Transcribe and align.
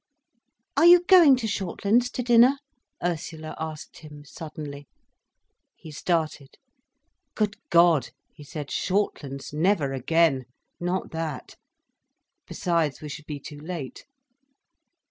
"Are 0.75 0.85
you 0.87 1.03
going 1.03 1.35
to 1.35 1.47
Shortlands 1.47 2.09
to 2.13 2.23
dinner?" 2.23 2.57
Ursula 3.03 3.55
asked 3.59 3.99
him 3.99 4.25
suddenly. 4.25 4.87
He 5.75 5.91
started. 5.91 6.55
"Good 7.35 7.57
God!" 7.69 8.09
he 8.33 8.43
said. 8.43 8.71
"Shortlands! 8.71 9.53
Never 9.53 9.93
again. 9.93 10.45
Not 10.79 11.11
that. 11.11 11.55
Besides 12.47 12.99
we 13.01 13.09
should 13.09 13.27
be 13.27 13.39
too 13.39 13.59
late." 13.59 14.05